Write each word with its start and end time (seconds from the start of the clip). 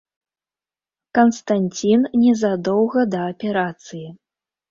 Канстанцін 1.17 2.07
незадоўга 2.23 3.01
да 3.17 3.23
аперацыі. 3.35 4.05